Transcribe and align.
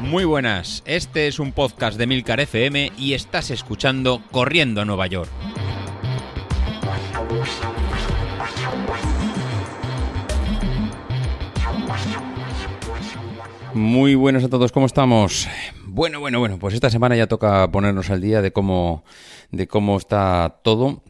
Muy 0.00 0.24
buenas, 0.24 0.82
este 0.86 1.26
es 1.26 1.38
un 1.40 1.52
podcast 1.52 1.98
de 1.98 2.06
Milcar 2.06 2.40
FM 2.40 2.92
y 2.96 3.14
estás 3.14 3.50
escuchando 3.50 4.22
Corriendo 4.30 4.80
a 4.80 4.84
Nueva 4.84 5.06
York. 5.08 5.28
Muy 13.74 14.14
buenas 14.14 14.44
a 14.44 14.48
todos, 14.48 14.72
¿cómo 14.72 14.86
estamos? 14.86 15.48
Bueno, 15.84 16.20
bueno, 16.20 16.38
bueno, 16.38 16.58
pues 16.58 16.72
esta 16.72 16.88
semana 16.88 17.16
ya 17.16 17.26
toca 17.26 17.70
ponernos 17.70 18.08
al 18.08 18.20
día 18.20 18.40
de 18.40 18.52
cómo, 18.52 19.04
de 19.50 19.66
cómo 19.66 19.98
está 19.98 20.60
todo 20.62 21.02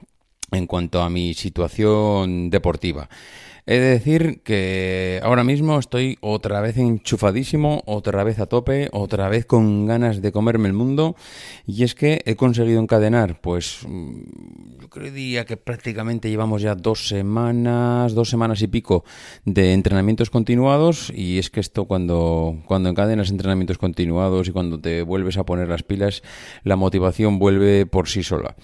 en 0.50 0.66
cuanto 0.66 1.02
a 1.02 1.11
mi 1.11 1.34
situación 1.34 2.50
deportiva. 2.50 3.09
He 3.69 3.80
de 3.80 3.89
decir 3.89 4.43
que 4.45 5.21
ahora 5.25 5.43
mismo 5.43 5.77
estoy 5.80 6.19
otra 6.21 6.61
vez 6.61 6.77
enchufadísimo, 6.77 7.83
otra 7.84 8.23
vez 8.23 8.38
a 8.38 8.47
tope, 8.47 8.88
otra 8.93 9.29
vez 9.29 9.45
con 9.45 9.87
ganas 9.87 10.23
de 10.23 10.30
comerme 10.30 10.69
el 10.69 10.73
mundo. 10.73 11.16
Y 11.66 11.83
es 11.83 11.97
que 11.97 12.23
he 12.27 12.37
conseguido 12.37 12.80
encadenar, 12.80 13.41
pues 13.41 13.80
mm, 13.84 14.79
yo 14.79 14.88
creía 14.88 15.45
que 15.47 15.57
prácticamente 15.57 16.30
llevamos 16.30 16.62
ya 16.62 16.77
dos 16.77 17.09
semanas, 17.09 18.15
dos 18.15 18.30
semanas 18.30 18.62
y 18.62 18.69
pico 18.69 19.05
de 19.45 19.73
entrenamientos 19.73 20.30
continuados. 20.30 21.12
Y 21.12 21.41
es 21.41 21.51
que 21.51 21.59
esto 21.59 21.87
cuando, 21.87 22.62
cuando 22.66 22.88
encadenas 22.88 23.30
entrenamientos 23.30 23.79
continuados 23.79 24.46
y 24.46 24.52
cuando 24.52 24.79
te 24.79 25.02
vuelves 25.02 25.38
a 25.38 25.45
poner 25.45 25.69
las 25.69 25.83
pilas, 25.83 26.23
la 26.62 26.77
motivación 26.77 27.41
vuelve 27.41 27.85
por 27.85 28.07
sí 28.07 28.23
sola. 28.23 28.55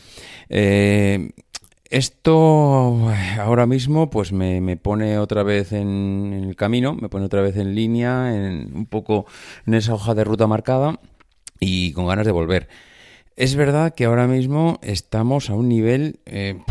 Eh, 0.49 1.31
esto 1.93 3.11
ahora 3.39 3.67
mismo 3.67 4.09
pues 4.09 4.33
me, 4.33 4.77
pone 4.79 5.19
otra 5.19 5.43
vez 5.43 5.73
en, 5.73 6.33
el 6.49 6.57
camino, 6.57 6.95
me 6.95 7.11
pone 7.11 7.27
otra 7.27 7.43
vez 7.43 7.57
en 7.59 7.75
línea, 7.75 8.35
en, 8.35 8.75
un 8.75 8.87
poco 8.87 9.27
en 9.67 9.75
esa 9.75 9.93
hoja 9.93 10.15
de 10.15 10.25
ruta 10.25 10.47
marcada 10.47 10.99
y 11.61 11.93
con 11.93 12.07
ganas 12.07 12.25
de 12.25 12.33
volver. 12.33 12.69
Es 13.37 13.57
verdad 13.57 13.95
que 13.95 14.07
ahora 14.07 14.27
mismo 14.27 14.79
estamos 14.83 15.51
a 15.51 15.55
un 15.55 15.69
nivel... 15.69 16.21
Eh, 16.25 16.63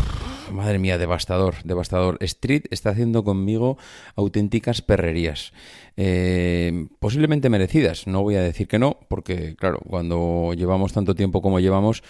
madre 0.52 0.78
mía, 0.78 0.98
devastador, 0.98 1.54
devastador. 1.64 2.18
Street 2.20 2.64
está 2.70 2.90
haciendo 2.90 3.24
conmigo 3.24 3.78
auténticas 4.16 4.82
perrerías. 4.82 5.52
Eh, 5.96 6.86
posiblemente 7.00 7.50
merecidas, 7.50 8.06
no 8.06 8.22
voy 8.22 8.36
a 8.36 8.42
decir 8.42 8.66
que 8.66 8.78
no, 8.78 8.98
porque 9.08 9.56
claro, 9.56 9.80
cuando 9.86 10.54
llevamos 10.56 10.92
tanto 10.92 11.14
tiempo 11.14 11.42
como 11.42 11.60
llevamos, 11.60 12.02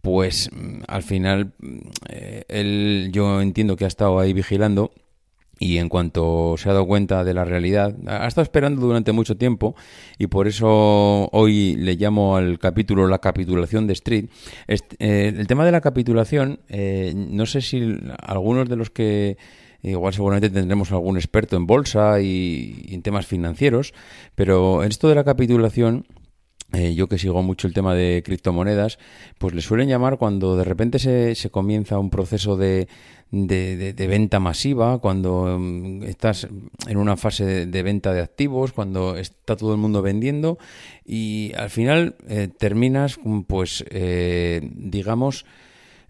pues 0.00 0.50
mm, 0.52 0.82
al 0.88 1.02
final 1.02 1.52
mm, 1.58 1.78
eh, 2.08 2.44
él, 2.48 3.10
yo 3.12 3.40
entiendo 3.40 3.76
que 3.76 3.84
ha 3.84 3.88
estado 3.88 4.18
ahí 4.18 4.32
vigilando 4.32 4.92
y 5.58 5.78
en 5.78 5.88
cuanto 5.88 6.56
se 6.58 6.68
ha 6.68 6.72
dado 6.72 6.86
cuenta 6.86 7.24
de 7.24 7.34
la 7.34 7.44
realidad, 7.44 7.94
ha 8.06 8.26
estado 8.26 8.42
esperando 8.42 8.82
durante 8.82 9.12
mucho 9.12 9.36
tiempo 9.36 9.74
y 10.18 10.26
por 10.26 10.48
eso 10.48 11.28
hoy 11.32 11.76
le 11.76 11.94
llamo 11.94 12.36
al 12.36 12.58
capítulo 12.58 13.06
la 13.08 13.20
capitulación 13.20 13.86
de 13.86 13.94
Street. 13.94 14.26
Eh, 14.68 15.32
el 15.36 15.46
tema 15.46 15.64
de 15.64 15.72
la 15.72 15.80
capitulación, 15.80 16.60
eh, 16.68 17.14
no 17.16 17.46
sé 17.46 17.62
si 17.62 17.96
algunos 18.18 18.68
de 18.68 18.76
los 18.76 18.90
que 18.90 19.38
igual 19.82 20.12
seguramente 20.12 20.50
tendremos 20.50 20.90
algún 20.92 21.16
experto 21.16 21.56
en 21.56 21.66
bolsa 21.66 22.20
y, 22.20 22.84
y 22.88 22.94
en 22.94 23.02
temas 23.02 23.26
financieros, 23.26 23.94
pero 24.34 24.82
esto 24.82 25.08
de 25.08 25.14
la 25.14 25.24
capitulación 25.24 26.06
eh, 26.72 26.94
yo 26.94 27.08
que 27.08 27.18
sigo 27.18 27.42
mucho 27.42 27.68
el 27.68 27.74
tema 27.74 27.94
de 27.94 28.22
criptomonedas, 28.24 28.98
pues 29.38 29.54
le 29.54 29.62
suelen 29.62 29.88
llamar 29.88 30.18
cuando 30.18 30.56
de 30.56 30.64
repente 30.64 30.98
se, 30.98 31.34
se 31.34 31.50
comienza 31.50 31.98
un 31.98 32.10
proceso 32.10 32.56
de, 32.56 32.88
de, 33.30 34.06
venta 34.08 34.40
masiva, 34.40 34.98
cuando 34.98 35.58
mm, 35.58 36.02
estás 36.04 36.48
en 36.86 36.96
una 36.96 37.16
fase 37.16 37.66
de, 37.66 37.82
venta 37.82 38.12
de 38.12 38.20
activos, 38.20 38.72
cuando 38.72 39.16
está 39.16 39.56
todo 39.56 39.72
el 39.72 39.78
mundo 39.78 40.02
vendiendo 40.02 40.58
y 41.04 41.52
al 41.56 41.70
final 41.70 42.16
eh, 42.28 42.48
terminas, 42.48 43.18
pues, 43.46 43.84
eh, 43.90 44.60
digamos, 44.74 45.44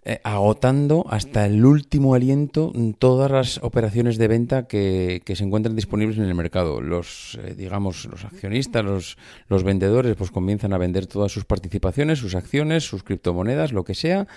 eh, 0.09 0.21
agotando 0.23 1.05
hasta 1.11 1.47
el 1.47 1.65
último 1.65 2.15
aliento 2.15 2.73
todas 2.97 3.29
las 3.29 3.59
operaciones 3.65 4.19
de 4.19 4.29
venta 4.29 4.69
que, 4.69 5.21
se 5.27 5.43
encuentran 5.43 5.75
disponibles 5.75 6.17
en 6.19 6.27
el 6.27 6.35
mercado. 6.37 6.81
Los, 6.81 7.37
eh, 7.43 7.57
digamos, 7.59 8.05
los 8.05 8.25
accionistas, 8.25 8.85
los, 8.85 9.19
los 9.49 9.65
vendedores, 9.65 10.15
pues 10.15 10.31
comienzan 10.31 10.73
a 10.73 10.79
vender 10.79 11.09
todas 11.09 11.33
sus 11.33 11.45
participaciones, 11.45 12.21
sus 12.21 12.37
acciones, 12.37 12.85
sus 12.85 13.03
criptomonedas, 13.03 13.73
lo 13.73 13.83
que 13.83 13.97
sea. 13.97 14.29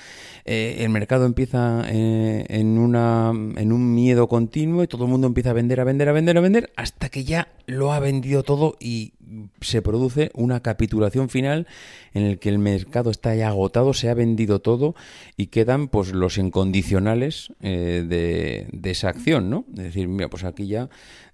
Eh, 0.44 0.78
el 0.80 0.90
mercado 0.90 1.28
empieza 1.28 1.84
en, 1.88 2.80
una, 2.80 3.30
en 3.30 3.72
un 3.72 3.94
miedo 3.94 4.28
continuo 4.28 4.82
y 4.82 4.88
todo 4.88 5.04
el 5.04 5.12
mundo 5.12 5.28
empieza 5.28 5.52
a 5.52 5.54
vender, 5.54 5.82
a 5.82 5.84
vender, 5.84 6.10
a 6.10 6.14
vender, 6.14 6.38
a 6.40 6.42
vender, 6.42 6.74
hasta 6.78 7.10
que 7.10 7.24
ya 7.24 7.48
lo 7.68 7.94
ha 7.94 8.00
vendido 8.00 8.42
todo 8.42 8.76
y 8.80 9.14
se 9.62 9.82
produce 9.82 10.32
una 10.34 10.62
capitulación 10.62 11.30
final 11.30 11.68
en 12.14 12.24
el 12.24 12.40
que 12.40 12.50
el 12.50 12.60
mercado 12.60 13.12
está 13.12 13.36
ya 13.36 13.50
agotado, 13.50 13.94
se 13.94 14.10
ha 14.10 14.14
vendido 14.14 14.60
todo 14.60 14.96
y 15.38 15.48
quedan 15.48 15.88
pues 15.88 16.14
los 16.14 16.38
incondicionales 16.38 17.54
eh, 17.62 18.06
de, 18.08 18.90
esa 18.90 19.10
acción, 19.10 19.50
¿no? 19.50 19.66
Es 19.74 19.84
decir, 19.84 20.08
mira, 20.08 20.30
pues 20.30 20.44
aquí 20.44 20.68
ya 20.68 20.90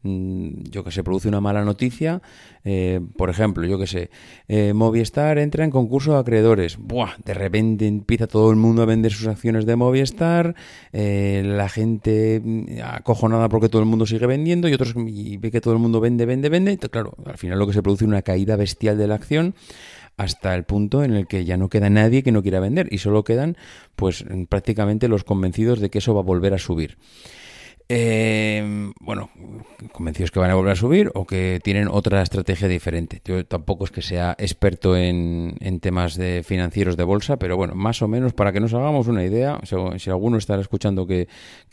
Mm, 0.06 0.66
yo 0.70 0.84
que 0.84 0.92
sé, 0.92 1.04
produce 1.04 1.28
una 1.28 1.42
mala 1.42 1.66
noticia, 1.66 2.22
eh, 2.64 3.02
por 3.18 3.32
ejemplo, 3.32 3.66
yo 3.66 3.80
que 3.80 3.88
sé, 3.88 4.12
eh, 4.48 4.72
Movistar 4.74 5.40
entra 5.40 5.64
en 5.64 5.72
concurso 5.72 6.14
de 6.14 6.20
acreedores, 6.20 6.78
¡buah! 6.78 7.16
De 7.26 7.34
repente 7.34 7.88
empieza 7.88 8.28
todo 8.28 8.52
el 8.52 8.56
mundo 8.56 8.84
a 8.84 8.86
vender 8.86 9.12
sus 9.12 9.26
acciones 9.26 9.66
de 9.66 9.76
Movistar, 9.76 10.54
la 10.92 11.70
gente 11.70 12.40
mm, 12.44 12.66
acojonada 12.84 13.50
porque 13.50 13.68
todo 13.68 13.82
el 13.82 13.88
mundo 13.88 14.06
sigue 14.06 14.28
vendiendo 14.28 14.70
y 14.70 14.74
otros 14.74 14.94
y 14.96 15.38
ve 15.38 15.50
que 15.50 15.60
todo 15.60 15.74
el 15.74 15.80
mundo 15.80 16.00
vende, 16.00 16.28
vende, 16.28 16.50
vende, 16.50 16.78
claro, 16.78 17.16
al 17.26 17.40
final 17.40 17.58
lo 17.58 17.66
que 17.66 17.74
se 17.74 17.82
produce 17.86 18.04
una 18.04 18.24
caída 18.24 18.56
bestial 18.56 18.98
de 18.98 19.06
la 19.06 19.14
acción 19.14 19.54
hasta 20.18 20.56
el 20.56 20.64
punto 20.64 21.04
en 21.04 21.14
el 21.14 21.28
que 21.28 21.46
ya 21.46 21.56
no 21.56 21.70
queda 21.70 21.88
nadie 21.92 22.24
que 22.24 22.32
no 22.32 22.42
quiera 22.42 22.60
vender 22.60 22.88
y 22.90 22.98
solo 22.98 23.24
quedan 23.24 23.58
pues 23.96 24.26
prácticamente 24.50 25.08
los 25.08 25.24
convencidos 25.24 25.80
de 25.80 25.92
que 25.92 26.00
eso 26.00 26.16
va 26.16 26.22
a 26.22 26.24
volver 26.24 26.56
a 26.56 26.58
subir. 26.58 26.98
Eh, 27.88 28.92
bueno, 29.00 29.30
convencidos 29.92 30.32
que 30.32 30.40
van 30.40 30.50
a 30.50 30.56
volver 30.56 30.72
a 30.72 30.76
subir 30.76 31.12
o 31.14 31.28
que 31.28 31.60
tienen 31.64 31.88
otra 31.88 32.24
estrategia 32.24 32.68
diferente. 32.68 33.22
Yo 33.24 33.46
tampoco 33.46 33.86
es 33.86 33.92
que 33.92 34.02
sea 34.02 34.36
experto 34.40 34.98
en, 34.98 35.56
temas 35.82 36.16
de 36.16 36.42
financieros 36.44 36.98
de 36.98 37.04
bolsa, 37.04 37.38
pero 37.38 37.58
bueno, 37.58 37.76
más 37.76 38.02
o 38.02 38.08
menos 38.08 38.34
para 38.34 38.52
que 38.52 38.60
nos 38.60 38.74
hagamos 38.74 39.08
una 39.08 39.24
idea, 39.24 39.60
si, 39.98 40.10
alguno 40.10 40.38
está 40.38 40.60
escuchando 40.60 41.06
que, 41.06 41.28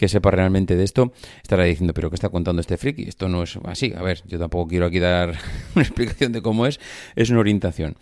sepa 0.07 0.31
realmente 0.31 0.77
de 0.77 0.85
esto, 0.85 1.13
estará 1.43 1.65
diciendo, 1.65 1.95
pero 1.95 2.11
¿qué 2.11 2.17
está 2.17 2.29
contando 2.29 2.61
este 2.61 2.77
friki? 2.77 3.05
Esto 3.05 3.29
no 3.29 3.43
es 3.43 3.59
así. 3.65 3.95
A 3.97 4.03
ver, 4.03 4.23
yo 4.27 4.39
tampoco 4.39 4.69
quiero 4.69 4.87
aquí 4.87 4.99
dar 4.99 5.35
una 5.75 5.83
explicación 5.83 6.33
de 6.33 6.43
cómo 6.43 6.67
es, 6.67 6.79
es 7.17 7.31
una 7.31 7.41
orientación. 7.41 7.97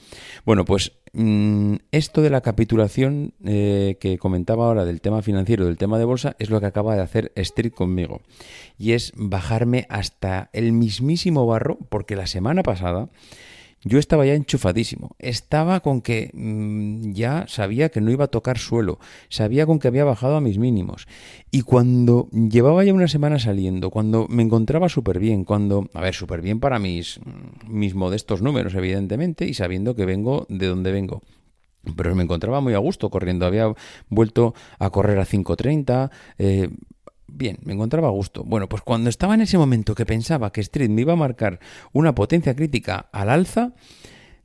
Bueno, 0.44 0.64
pues 0.64 0.92
esto 1.12 2.22
de 2.22 2.30
la 2.30 2.40
capitulación 2.40 3.34
eh, 3.44 3.96
que 4.00 4.18
comentaba 4.18 4.66
ahora 4.66 4.84
del 4.84 5.00
tema 5.00 5.22
financiero, 5.22 5.66
del 5.66 5.76
tema 5.76 5.98
de 5.98 6.04
bolsa, 6.04 6.36
es 6.38 6.50
lo 6.50 6.60
que 6.60 6.66
acaba 6.66 6.94
de 6.94 7.02
hacer 7.02 7.32
Street 7.34 7.72
conmigo. 7.72 8.20
Y 8.78 8.92
es 8.92 9.12
bajarme 9.16 9.86
hasta 9.88 10.50
el 10.52 10.72
mismísimo 10.72 11.46
barro, 11.46 11.78
porque 11.88 12.16
la 12.16 12.26
semana 12.26 12.62
pasada 12.62 13.08
yo 13.82 13.98
estaba 13.98 14.26
ya 14.26 14.34
enchufadísimo. 14.34 15.16
Estaba 15.18 15.80
con 15.80 16.02
que 16.02 16.30
mm, 16.34 17.12
ya 17.12 17.46
sabía 17.48 17.88
que 17.88 18.00
no 18.00 18.10
iba 18.10 18.26
a 18.26 18.28
tocar 18.28 18.58
suelo. 18.58 18.98
Sabía 19.28 19.66
con 19.66 19.78
que 19.78 19.88
había 19.88 20.04
bajado 20.04 20.36
a 20.36 20.40
mis 20.40 20.58
mínimos. 20.58 21.06
Y 21.50 21.62
cuando 21.62 22.28
llevaba 22.30 22.84
ya 22.84 22.92
una 22.92 23.08
semana 23.08 23.38
saliendo, 23.38 23.90
cuando 23.90 24.26
me 24.28 24.42
encontraba 24.42 24.88
súper 24.88 25.18
bien, 25.18 25.44
cuando, 25.44 25.88
a 25.94 26.00
ver, 26.00 26.14
súper 26.14 26.42
bien 26.42 26.60
para 26.60 26.78
mis, 26.78 27.20
mis 27.66 27.94
modestos 27.94 28.42
números, 28.42 28.74
evidentemente, 28.74 29.46
y 29.46 29.54
sabiendo 29.54 29.94
que 29.94 30.04
vengo 30.04 30.46
de 30.48 30.66
donde 30.66 30.92
vengo 30.92 31.22
pero 31.96 32.14
me 32.14 32.22
encontraba 32.22 32.60
muy 32.60 32.74
a 32.74 32.78
gusto 32.78 33.10
corriendo. 33.10 33.46
Había 33.46 33.72
vuelto 34.08 34.54
a 34.78 34.90
correr 34.90 35.18
a 35.18 35.24
5.30, 35.24 36.10
eh, 36.38 36.68
Bien, 37.32 37.58
me 37.64 37.72
encontraba 37.72 38.08
a 38.08 38.12
gusto. 38.12 38.44
Bueno, 38.44 38.68
pues 38.68 38.82
cuando 38.82 39.08
estaba 39.08 39.34
en 39.34 39.42
ese 39.42 39.58
momento 39.58 39.94
que 39.94 40.06
pensaba 40.06 40.52
que 40.52 40.60
Street 40.60 40.90
me 40.90 41.02
iba 41.02 41.12
a 41.12 41.16
marcar 41.16 41.60
una 41.92 42.14
potencia 42.14 42.54
crítica 42.54 43.08
al 43.12 43.30
alza, 43.30 43.72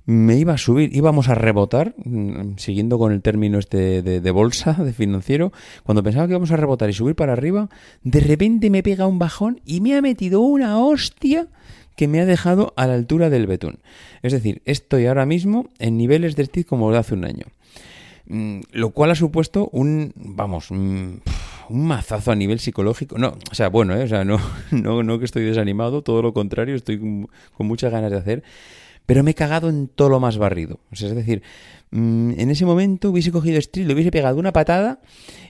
me 0.06 0.38
iba 0.38 0.54
a 0.54 0.58
subir, 0.58 0.96
íbamos 0.96 1.30
a 1.30 1.36
rebotar, 1.36 1.96
mm, 1.98 2.58
siguiendo 2.58 3.00
con 3.00 3.12
el 3.12 3.22
término 3.22 3.58
este 3.58 4.02
de, 4.02 4.32
bolsa, 4.32 4.74
de 4.74 4.94
financiero, 4.94 5.52
cuando 5.84 6.04
pensaba 6.04 6.28
que 6.28 6.34
íbamos 6.34 6.52
a 6.52 6.58
rebotar 6.58 6.90
y 6.90 6.94
subir 6.94 7.16
para 7.16 7.34
arriba, 7.34 7.70
de 8.04 8.20
repente 8.20 8.70
me 8.70 8.84
pega 8.84 9.08
un 9.08 9.20
bajón 9.20 9.62
y 9.66 9.82
me 9.82 9.96
ha 9.96 10.02
metido 10.02 10.42
una 10.42 10.80
hostia 10.80 11.48
que 11.96 12.08
me 12.08 12.20
ha 12.20 12.26
dejado 12.26 12.74
a 12.76 12.88
la 12.88 12.94
altura 12.94 13.30
del 13.30 13.48
betún. 13.48 13.80
Es 14.22 14.34
decir, 14.34 14.62
estoy 14.66 15.08
ahora 15.08 15.26
mismo 15.26 15.70
en 15.80 15.98
niveles 15.98 16.36
de 16.36 16.44
Street 16.44 16.66
como 16.66 16.92
de 16.92 16.98
hace 16.98 17.14
un 17.16 17.26
año. 17.26 17.46
Mm, 18.28 18.62
lo 18.72 18.90
cual 18.92 19.12
ha 19.12 19.16
supuesto 19.16 19.70
un, 19.72 20.12
vamos, 20.16 20.72
un, 21.70 21.86
mazazo 21.86 22.32
a 22.32 22.36
nivel 22.36 22.60
psicológico. 22.60 23.18
No, 23.18 23.38
o 23.52 23.56
sea, 23.56 23.70
bueno, 23.70 23.96
¿eh? 23.96 24.04
o 24.04 24.08
sea, 24.08 24.24
no, 24.26 24.40
no, 24.72 25.04
no 25.04 25.20
que 25.20 25.26
estoy 25.26 25.44
desanimado, 25.44 26.02
todo 26.02 26.22
lo 26.22 26.34
contrario, 26.34 26.76
estoy 26.76 27.00
con, 27.00 27.28
muchas 27.60 27.92
ganas 27.92 28.12
de 28.12 28.18
hacer. 28.18 28.44
pero 29.06 29.24
me 29.24 29.32
he 29.32 29.36
cagado 29.36 29.70
en 29.70 29.88
todo 29.88 30.10
lo 30.10 30.20
más 30.20 30.38
barrido. 30.38 30.80
es 30.92 31.14
decir, 31.14 31.42
mm, 31.92 32.32
en 32.38 32.50
ese 32.50 32.66
momento 32.66 33.10
hubiese 33.10 33.32
cogido 33.32 33.60
Street, 33.60 33.88
le 33.88 33.94
hubiese 33.94 34.12
pegado 34.12 34.38
una 34.38 34.54
patada 34.54 35.00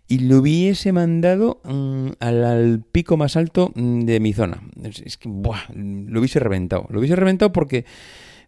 y 0.08 0.20
lo 0.20 0.38
hubiese 0.40 0.92
mandado 0.92 1.62
mm, 1.64 2.10
al, 2.20 2.84
pico 2.92 3.18
más 3.18 3.36
alto 3.36 3.72
mm, 3.76 4.02
de 4.02 4.20
mi 4.20 4.34
zona. 4.34 4.62
Es, 4.84 5.18
que, 5.18 5.30
buah, 5.30 5.62
lo 5.74 6.20
hubiese 6.20 6.40
reventado. 6.40 6.86
Lo 6.90 7.00
hubiese 7.00 7.16
reventado 7.16 7.52
porque 7.52 7.86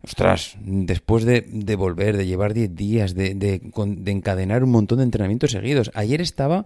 ostras, 0.03 0.57
después 0.61 1.25
de, 1.25 1.75
volver, 1.75 2.17
de 2.17 2.25
llevar 2.25 2.53
10 2.53 2.75
días, 2.75 3.15
de, 3.15 3.33
de, 3.35 4.11
encadenar 4.11 4.63
un 4.63 4.71
montón 4.71 4.99
de 4.99 5.03
entrenamientos 5.03 5.51
seguidos. 5.51 5.91
Ayer 5.93 6.21
estaba 6.21 6.65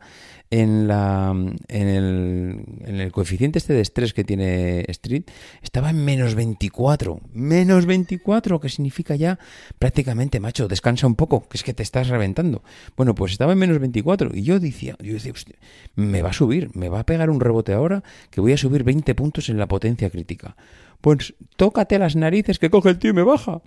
en, 0.49 0.87
la, 0.87 1.31
en, 1.67 1.87
el, 1.87 2.63
en 2.85 2.99
el 2.99 3.11
coeficiente 3.11 3.57
este 3.57 3.73
de 3.73 3.81
estrés 3.81 4.13
que 4.13 4.23
tiene 4.23 4.85
Street, 4.89 5.23
estaba 5.61 5.89
en 5.89 6.03
menos 6.03 6.35
24. 6.35 7.21
Menos 7.33 7.85
24, 7.85 8.59
que 8.59 8.69
significa 8.69 9.15
ya 9.15 9.39
prácticamente, 9.79 10.39
macho, 10.39 10.67
descansa 10.67 11.07
un 11.07 11.15
poco, 11.15 11.47
que 11.47 11.57
es 11.57 11.63
que 11.63 11.73
te 11.73 11.83
estás 11.83 12.09
reventando. 12.09 12.63
Bueno, 12.97 13.15
pues 13.15 13.31
estaba 13.31 13.53
en 13.53 13.59
menos 13.59 13.79
24 13.79 14.31
y 14.33 14.43
yo 14.43 14.59
decía, 14.59 14.97
yo 14.99 15.13
decía, 15.13 15.33
me 15.95 16.21
va 16.21 16.29
a 16.29 16.33
subir, 16.33 16.69
me 16.73 16.89
va 16.89 16.99
a 16.99 17.05
pegar 17.05 17.29
un 17.29 17.39
rebote 17.39 17.73
ahora 17.73 18.03
que 18.29 18.41
voy 18.41 18.53
a 18.53 18.57
subir 18.57 18.83
20 18.83 19.15
puntos 19.15 19.49
en 19.49 19.57
la 19.57 19.67
potencia 19.67 20.09
crítica 20.09 20.55
pues 21.01 21.33
tócate 21.55 21.99
las 21.99 22.15
narices 22.15 22.59
que 22.59 22.69
coge 22.69 22.89
el 22.89 22.99
tío 22.99 23.11
y 23.11 23.15
me 23.15 23.23
baja. 23.23 23.61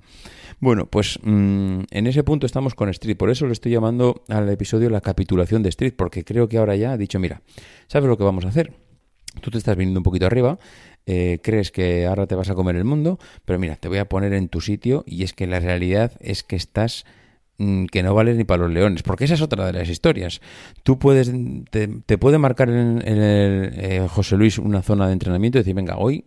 Bueno, 0.61 0.87
pues 0.87 1.19
mm, 1.23 1.81
en 1.91 2.07
ese 2.07 2.25
punto 2.25 2.47
estamos 2.47 2.75
con 2.75 2.89
Street, 2.89 3.17
por 3.17 3.31
eso 3.31 3.47
le 3.47 3.53
estoy 3.53 3.73
llamando 3.73 4.23
al 4.29 4.49
episodio 4.49 4.89
la 4.89 5.01
capitulación 5.01 5.63
de 5.63 5.69
Street, 5.69 5.95
porque 5.97 6.25
creo 6.25 6.49
que 6.49 6.59
ahora 6.59 6.77
ya 6.77 6.93
ha 6.93 6.97
dicho, 6.97 7.19
mira, 7.19 7.43
¿sabes 7.89 8.09
lo 8.09 8.17
que 8.17 8.25
vamos 8.25 8.45
a 8.45 8.49
hacer? 8.49 8.73
Tú 9.41 9.51
te 9.51 9.59
estás 9.59 9.77
viniendo 9.77 10.01
un 10.01 10.05
poquito 10.05 10.27
arriba, 10.27 10.59
eh, 11.07 11.41
crees 11.43 11.71
que 11.71 12.07
ahora 12.07 12.27
te 12.27 12.35
vas 12.35 12.51
a 12.51 12.55
comer 12.55 12.77
el 12.77 12.85
mundo, 12.85 13.19
pero 13.45 13.59
mira, 13.59 13.77
te 13.77 13.89
voy 13.89 13.99
a 13.99 14.09
poner 14.09 14.33
en 14.33 14.49
tu 14.49 14.61
sitio 14.61 15.05
y 15.07 15.25
es 15.25 15.33
que 15.33 15.47
la 15.47 15.61
realidad 15.61 16.13
es 16.21 16.45
que 16.45 16.57
estás 16.57 17.05
mm, 17.59 17.87
que 17.87 18.03
no 18.03 18.15
vales 18.15 18.37
ni 18.37 18.45
para 18.45 18.63
los 18.63 18.73
leones, 18.73 19.03
porque 19.03 19.25
esa 19.25 19.35
es 19.35 19.43
otra 19.43 19.67
de 19.67 19.73
las 19.73 19.89
historias. 19.89 20.41
Tú 20.83 20.99
puedes, 20.99 21.33
te, 21.71 22.19
puede 22.19 22.39
marcar 22.39 22.71
en, 22.71 23.03
el 23.07 23.73
eh, 23.75 24.07
José 24.09 24.37
Luis 24.37 24.59
una 24.59 24.83
zona 24.83 25.09
de 25.09 25.15
entrenamiento 25.15 25.59
y 25.59 25.63
decir, 25.63 25.75
venga, 25.75 25.97
hoy 25.99 26.25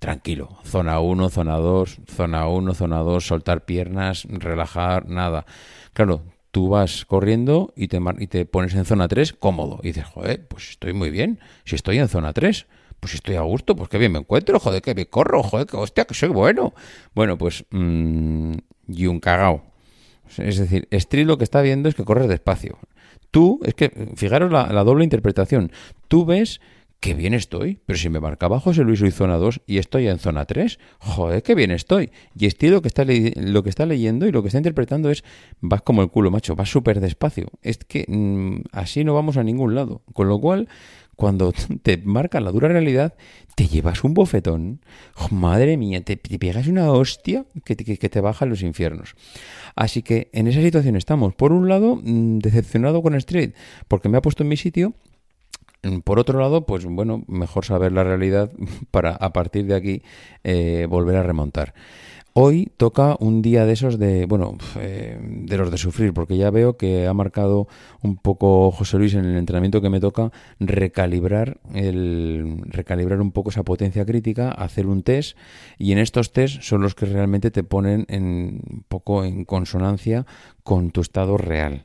tranquilo. 0.00 0.58
Zona 0.64 0.98
1, 0.98 1.30
zona 1.30 1.56
2, 1.56 2.00
zona 2.08 2.48
1, 2.48 2.74
zona 2.74 2.98
2, 2.98 3.24
soltar 3.24 3.64
piernas, 3.64 4.26
relajar, 4.28 5.08
nada. 5.08 5.46
Claro, 5.92 6.22
tú 6.50 6.70
vas 6.70 7.04
corriendo 7.04 7.72
y 7.76 7.86
te, 7.88 8.46
pones 8.46 8.74
en 8.74 8.86
zona 8.86 9.06
3 9.06 9.34
cómodo. 9.34 9.78
Y 9.82 9.88
dices, 9.88 10.06
joder, 10.06 10.48
pues 10.48 10.70
estoy 10.70 10.94
muy 10.94 11.10
bien. 11.10 11.38
Si 11.64 11.76
estoy 11.76 11.98
en 11.98 12.08
zona 12.08 12.32
3, 12.32 12.66
pues 12.98 13.14
estoy 13.14 13.36
a 13.36 13.42
gusto, 13.42 13.76
pues 13.76 13.88
qué 13.88 13.98
bien 13.98 14.12
me 14.12 14.18
encuentro, 14.18 14.58
joder, 14.58 14.82
que 14.82 14.94
me 14.94 15.06
corro, 15.06 15.42
joder, 15.42 15.66
que 15.66 15.76
hostia, 15.76 16.06
que 16.06 16.14
soy 16.14 16.30
bueno. 16.30 16.74
Bueno, 17.14 17.36
pues, 17.36 17.64
mmm, 17.70 18.54
y 18.88 19.06
un 19.06 19.20
cagao. 19.20 19.62
Es 20.38 20.58
decir, 20.58 20.88
Street 20.90 21.26
lo 21.26 21.36
que 21.36 21.44
está 21.44 21.60
viendo 21.60 21.88
es 21.88 21.94
que 21.94 22.04
corres 22.04 22.26
despacio. 22.26 22.78
Tú, 23.30 23.60
es 23.64 23.74
que, 23.74 23.90
fijaros 24.16 24.50
la 24.50 24.84
doble 24.84 25.04
interpretación. 25.04 25.70
Tú 26.08 26.24
ves 26.24 26.60
qué 27.00 27.14
bien 27.14 27.34
estoy. 27.34 27.80
Pero 27.86 27.98
si 27.98 28.08
me 28.08 28.20
marcaba 28.20 28.60
José 28.60 28.84
Luis 28.84 29.02
hoy 29.02 29.10
zona 29.10 29.36
2 29.36 29.62
y 29.66 29.78
estoy 29.78 30.06
en 30.08 30.18
zona 30.18 30.44
3, 30.44 30.78
joder, 30.98 31.42
qué 31.42 31.54
bien 31.54 31.70
estoy. 31.70 32.10
Y 32.38 32.46
estoy 32.46 32.68
lo 32.68 32.82
que 32.82 32.88
está, 32.88 33.04
lo 33.04 33.62
que 33.62 33.70
está 33.70 33.86
leyendo 33.86 34.26
y 34.26 34.32
lo 34.32 34.42
que 34.42 34.48
está 34.48 34.58
interpretando 34.58 35.10
es, 35.10 35.24
vas 35.60 35.82
como 35.82 36.02
el 36.02 36.10
culo, 36.10 36.30
macho, 36.30 36.54
vas 36.54 36.70
súper 36.70 37.00
despacio. 37.00 37.48
Es 37.62 37.78
que 37.78 38.04
mm, 38.06 38.68
así 38.72 39.02
no 39.02 39.14
vamos 39.14 39.36
a 39.38 39.42
ningún 39.42 39.74
lado. 39.74 40.02
Con 40.12 40.28
lo 40.28 40.38
cual, 40.38 40.68
cuando 41.16 41.52
te 41.82 41.96
marcan 41.98 42.44
la 42.44 42.52
dura 42.52 42.68
realidad, 42.68 43.14
te 43.54 43.66
llevas 43.66 44.04
un 44.04 44.14
bofetón. 44.14 44.80
madre 45.30 45.76
mía, 45.76 46.02
te, 46.02 46.16
pegas 46.16 46.66
una 46.66 46.92
hostia 46.92 47.46
que, 47.64 47.76
te 47.76 48.20
baja 48.20 48.44
en 48.44 48.50
los 48.50 48.62
infiernos. 48.62 49.14
Así 49.74 50.02
que 50.02 50.28
en 50.32 50.48
esa 50.48 50.60
situación 50.60 50.96
estamos. 50.96 51.34
Por 51.34 51.52
un 51.52 51.68
lado, 51.68 51.96
mm, 51.96 52.38
decepcionado 52.38 53.02
con 53.02 53.14
Street, 53.14 53.52
porque 53.88 54.08
me 54.08 54.18
ha 54.18 54.22
puesto 54.22 54.42
en 54.42 54.50
mi 54.50 54.56
sitio 54.56 54.94
por 56.04 56.18
otro 56.18 56.40
lado, 56.40 56.66
pues 56.66 56.84
bueno, 56.84 57.24
mejor 57.26 57.64
saber 57.64 57.92
la 57.92 58.04
realidad 58.04 58.50
para 58.90 59.12
a 59.12 59.32
partir 59.32 59.66
de 59.66 59.74
aquí 59.74 60.02
eh, 60.44 60.86
volver 60.88 61.16
a 61.16 61.22
remontar. 61.22 61.74
Hoy 62.32 62.70
toca 62.76 63.16
un 63.18 63.42
día 63.42 63.66
de 63.66 63.72
esos 63.72 63.98
de, 63.98 64.24
bueno, 64.24 64.56
eh, 64.76 65.18
de 65.20 65.56
los 65.56 65.72
de 65.72 65.78
sufrir, 65.78 66.14
porque 66.14 66.36
ya 66.36 66.50
veo 66.50 66.76
que 66.76 67.08
ha 67.08 67.12
marcado 67.12 67.66
un 68.02 68.16
poco 68.16 68.70
José 68.70 68.98
Luis 68.98 69.14
en 69.14 69.24
el 69.24 69.36
entrenamiento 69.36 69.80
que 69.80 69.90
me 69.90 69.98
toca 69.98 70.30
recalibrar 70.60 71.58
el, 71.74 72.62
recalibrar 72.66 73.20
un 73.20 73.32
poco 73.32 73.50
esa 73.50 73.64
potencia 73.64 74.06
crítica, 74.06 74.52
hacer 74.52 74.86
un 74.86 75.02
test, 75.02 75.36
y 75.76 75.90
en 75.90 75.98
estos 75.98 76.32
test 76.32 76.62
son 76.62 76.82
los 76.82 76.94
que 76.94 77.06
realmente 77.06 77.50
te 77.50 77.64
ponen 77.64 78.06
en, 78.08 78.62
un 78.70 78.84
poco 78.86 79.24
en 79.24 79.44
consonancia 79.44 80.24
con 80.62 80.92
tu 80.92 81.00
estado 81.00 81.36
real. 81.36 81.84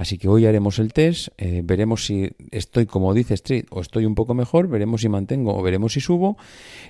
Así 0.00 0.16
que 0.16 0.28
hoy 0.28 0.46
haremos 0.46 0.78
el 0.78 0.94
test, 0.94 1.28
eh, 1.36 1.60
veremos 1.62 2.06
si 2.06 2.30
estoy 2.52 2.86
como 2.86 3.12
dice 3.12 3.34
Street 3.34 3.66
o 3.68 3.82
estoy 3.82 4.06
un 4.06 4.14
poco 4.14 4.32
mejor, 4.32 4.66
veremos 4.66 5.02
si 5.02 5.10
mantengo 5.10 5.54
o 5.54 5.62
veremos 5.62 5.92
si 5.92 6.00
subo 6.00 6.38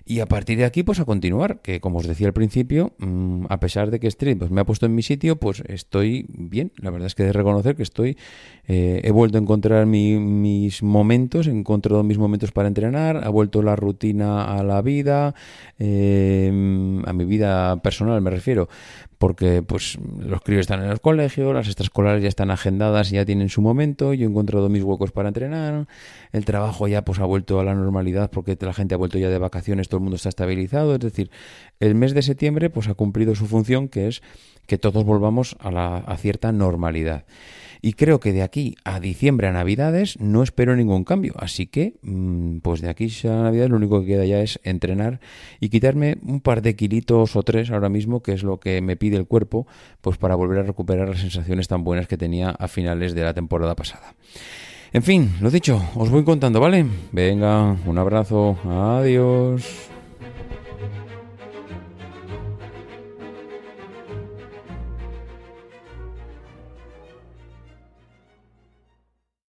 y 0.07 0.21
a 0.21 0.27
partir 0.27 0.59
de 0.59 0.65
aquí 0.65 0.85
pues 0.85 1.01
a 1.01 1.05
continuar, 1.05 1.59
que 1.61 1.81
como 1.81 1.99
os 1.99 2.07
decía 2.07 2.29
al 2.29 2.33
principio, 2.33 2.93
mm, 2.99 3.47
a 3.49 3.59
pesar 3.59 3.91
de 3.91 3.99
que 3.99 4.07
Street 4.07 4.39
pues, 4.39 4.53
me 4.53 4.61
ha 4.61 4.65
puesto 4.65 4.87
en 4.87 4.95
mi 4.95 5.03
sitio, 5.03 5.35
pues 5.35 5.65
estoy 5.67 6.27
bien, 6.29 6.71
la 6.77 6.91
verdad 6.91 7.09
es 7.09 7.17
que 7.17 7.25
de 7.25 7.33
reconocer 7.33 7.75
que 7.75 7.83
estoy, 7.83 8.17
eh, 8.69 9.01
he 9.03 9.11
vuelto 9.11 9.39
a 9.39 9.41
encontrar 9.41 9.87
mis 9.87 10.81
momentos, 10.85 11.49
he 11.49 11.51
encontrado 11.51 12.05
mis 12.05 12.19
momentos 12.19 12.53
para 12.53 12.69
entrenar, 12.69 13.25
ha 13.25 13.29
vuelto 13.29 13.61
la 13.61 13.75
rutina 13.75 14.57
a 14.57 14.63
la 14.63 14.83
vida, 14.83 15.35
eh, 15.81 16.47
a 17.05 17.13
mi 17.13 17.25
vida 17.25 17.83
personal 17.83 18.21
me 18.21 18.31
refiero, 18.31 18.69
porque 19.21 19.63
pues 19.63 19.99
los 20.19 20.41
críos 20.41 20.61
están 20.61 20.83
en 20.83 20.89
el 20.89 20.99
colegio, 21.03 21.53
las 21.53 21.67
extraescolares 21.67 22.23
ya 22.23 22.29
están 22.31 22.51
agendadas 22.51 23.13
y 23.13 23.17
ya 23.17 23.27
tienen 23.27 23.51
su 23.51 23.61
momento, 23.61 24.15
yo 24.15 24.27
he 24.27 24.31
encontrado 24.31 24.71
mis 24.71 24.83
huecos 24.83 25.13
para 25.13 25.29
entrenar, 25.29 25.87
el 26.33 26.47
trabajo 26.47 26.89
ya 26.89 27.05
pues 27.05 27.19
ha 27.19 27.27
vuelto 27.27 27.61
a 27.61 27.65
la 27.65 27.75
normalidad 27.75 28.31
porque 28.31 28.57
la 28.59 28.73
gente 28.73 28.95
ha 28.95 28.97
vuelto 28.97 29.19
ya 29.19 29.29
de 29.29 29.37
vacaciones, 29.37 29.91
todo 29.91 29.99
el 29.99 30.05
mundo 30.05 30.17
está 30.17 30.31
estabilizado, 30.31 30.95
es 30.95 31.01
decir, 31.01 31.31
el 31.81 31.95
mes 31.95 32.15
de 32.15 32.23
septiembre 32.23 32.71
pues 32.71 32.89
ha 32.89 32.95
cumplido 32.95 33.35
su 33.35 33.45
función 33.45 33.89
que 33.89 34.09
es 34.09 34.23
que 34.67 34.79
todos 34.79 35.05
volvamos 35.05 35.55
a, 35.61 35.71
la, 35.71 35.99
a 35.99 36.17
cierta 36.17 36.51
normalidad. 36.51 37.27
Y 37.83 37.95
creo 37.95 38.21
que 38.21 38.33
de 38.33 38.43
aquí 38.43 38.77
a 38.85 39.01
diciembre 39.01 39.49
a 39.49 39.53
Navidades 39.53 40.19
no 40.21 40.43
espero 40.43 40.77
ningún 40.77 41.05
cambio. 41.05 41.35
Así 41.39 41.67
que, 41.67 41.95
mm, 42.03 42.59
pues 42.59 42.81
de 42.81 42.89
aquí 42.89 43.09
a 43.25 43.43
Navidades 43.43 43.71
lo 43.71 43.77
único 43.77 44.01
que 44.01 44.07
queda 44.07 44.25
ya 44.25 44.41
es 44.41 44.61
entrenar 44.65 45.21
y 45.61 45.69
quitarme 45.69 46.19
un 46.23 46.41
par 46.41 46.63
de 46.63 46.77
kilitos 46.77 47.37
o 47.37 47.43
tres 47.43 47.71
ahora 47.71 47.89
mismo, 47.89 48.23
que 48.23 48.33
es 48.33 48.43
lo 48.43 48.61
que 48.61 48.81
me 48.81 48.97
pide 48.97 49.17
el 49.17 49.27
cuerpo, 49.27 49.67
pues 50.01 50.19
para 50.19 50.35
volver 50.35 50.59
a 50.59 50.63
recuperar 50.63 51.09
las 51.09 51.21
sensaciones 51.21 51.69
tan 51.69 51.85
buenas 51.85 52.07
que 52.07 52.17
tenía 52.17 52.51
a 52.51 52.69
finales 52.69 53.15
de 53.15 53.23
la 53.23 53.35
temporada 53.35 53.75
pasada. 53.75 54.15
En 54.93 55.03
fin, 55.03 55.35
lo 55.41 55.51
dicho, 55.51 55.81
os 55.95 56.11
voy 56.11 56.25
contando, 56.25 56.61
¿vale? 56.61 56.85
Venga, 57.13 57.77
un 57.87 57.99
abrazo, 57.99 58.59
adiós. 58.65 59.90